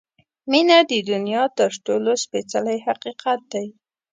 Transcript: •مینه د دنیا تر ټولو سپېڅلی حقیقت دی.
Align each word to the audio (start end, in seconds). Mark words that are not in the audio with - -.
•مینه 0.51 0.77
د 0.91 0.91
دنیا 1.09 1.43
تر 1.57 1.71
ټولو 1.85 2.11
سپېڅلی 2.23 2.77
حقیقت 2.87 3.39
دی. 3.53 3.67